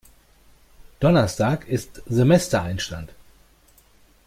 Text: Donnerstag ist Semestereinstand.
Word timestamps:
Donnerstag 0.99 1.67
ist 1.67 2.01
Semestereinstand. 2.07 3.11